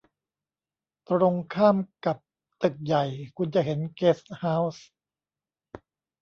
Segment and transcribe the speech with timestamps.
[1.09, 2.17] ตรงข้ามกับ
[2.61, 3.03] ตึกใหญ่
[3.37, 4.85] คุณจะเห็นเกสต์เฮาส์